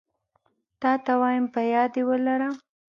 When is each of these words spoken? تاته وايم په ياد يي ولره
تاته 0.81 1.13
وايم 1.21 1.45
په 1.53 1.61
ياد 1.73 1.91
يي 1.99 2.03
ولره 2.09 2.49